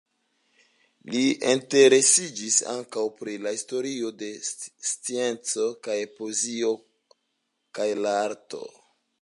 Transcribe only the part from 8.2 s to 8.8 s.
arto.